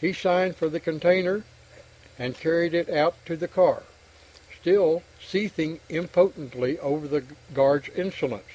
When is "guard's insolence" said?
7.52-8.48